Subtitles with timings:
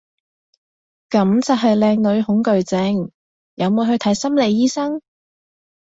[1.11, 3.11] 噉就係靚女恐懼症，
[3.53, 4.99] 有冇去睇心理醫生？